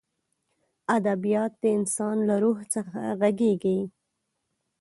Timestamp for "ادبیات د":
0.97-1.63